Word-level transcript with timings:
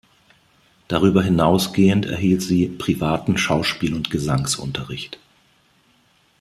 Darüber 0.87 1.21
hinausgehend 1.21 2.07
erhielt 2.07 2.41
sie 2.41 2.65
privaten 2.69 3.37
Schauspiel- 3.37 3.93
und 3.93 4.09
Gesangsunterricht. 4.09 5.19